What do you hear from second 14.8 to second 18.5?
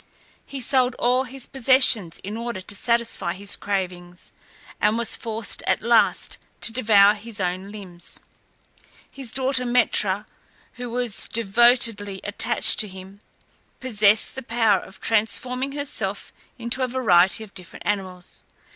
transforming herself into a variety of different animals.